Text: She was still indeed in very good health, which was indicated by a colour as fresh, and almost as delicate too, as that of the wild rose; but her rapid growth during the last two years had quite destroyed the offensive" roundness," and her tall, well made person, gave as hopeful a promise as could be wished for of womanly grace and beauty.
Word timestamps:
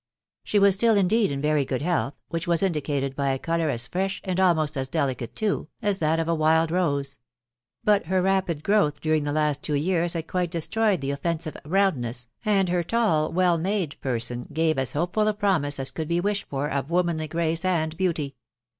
She 0.43 0.57
was 0.57 0.73
still 0.73 0.97
indeed 0.97 1.31
in 1.31 1.41
very 1.43 1.63
good 1.63 1.83
health, 1.83 2.15
which 2.29 2.47
was 2.47 2.63
indicated 2.63 3.15
by 3.15 3.29
a 3.29 3.37
colour 3.37 3.69
as 3.69 3.85
fresh, 3.85 4.19
and 4.23 4.39
almost 4.39 4.75
as 4.75 4.87
delicate 4.87 5.35
too, 5.35 5.67
as 5.79 5.99
that 5.99 6.19
of 6.19 6.25
the 6.25 6.33
wild 6.33 6.71
rose; 6.71 7.19
but 7.83 8.07
her 8.07 8.19
rapid 8.19 8.63
growth 8.63 8.99
during 8.99 9.25
the 9.25 9.31
last 9.31 9.61
two 9.61 9.75
years 9.75 10.13
had 10.13 10.25
quite 10.25 10.49
destroyed 10.49 11.01
the 11.01 11.11
offensive" 11.11 11.55
roundness," 11.65 12.29
and 12.43 12.69
her 12.69 12.81
tall, 12.81 13.31
well 13.31 13.59
made 13.59 13.95
person, 14.01 14.47
gave 14.51 14.79
as 14.79 14.93
hopeful 14.93 15.27
a 15.27 15.35
promise 15.35 15.79
as 15.79 15.91
could 15.91 16.07
be 16.07 16.19
wished 16.19 16.49
for 16.49 16.67
of 16.67 16.89
womanly 16.89 17.27
grace 17.27 17.63
and 17.63 17.95
beauty. 17.95 18.35